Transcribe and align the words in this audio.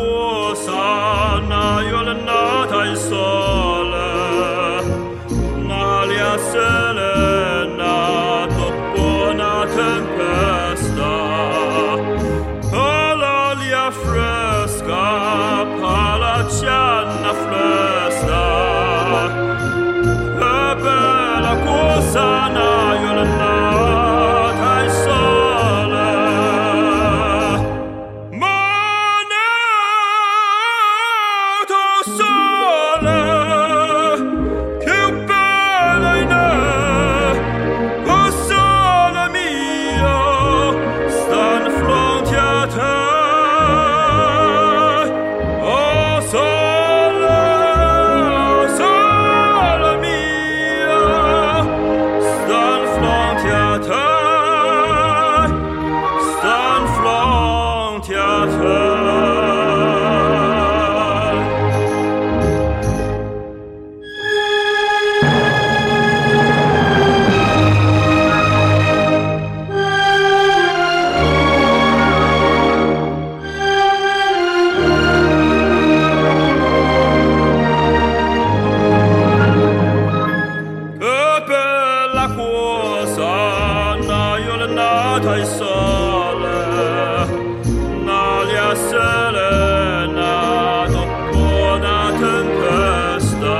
Hosanna, 0.00 1.62
you'll. 1.88 2.10
Nalia, 5.68 6.38
sir. 6.52 6.79
Il 85.36 85.46
sole, 85.46 86.58
n'alia 88.04 88.74
serena 88.74 90.32
dopo 90.88 91.38
una 91.38 92.12
tempesta, 92.18 93.56